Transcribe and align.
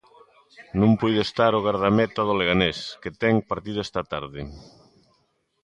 Non 0.79 0.91
puído 0.99 1.21
estar 1.25 1.51
o 1.59 1.63
gardameta 1.67 2.21
do 2.25 2.37
Leganés, 2.39 2.79
que 3.01 3.11
ten 3.21 3.35
partido 3.51 3.79
esta 3.87 4.01
tarde. 4.13 4.41